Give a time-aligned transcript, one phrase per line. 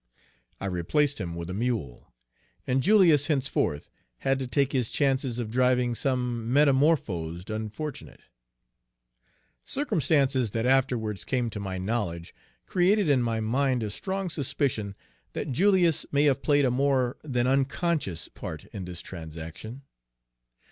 [0.59, 2.11] I replaced him with a mule,
[2.65, 8.17] and Julius henceforth had to take his chances of driving some metamorphosed unfortunate.
[8.17, 12.31] Page 131 Circumstances that afterwards came to my knowIedge
[12.65, 14.95] created in my mind a strong suspicion
[15.33, 19.83] that Julius may have played a more than unconscious part in this transaction.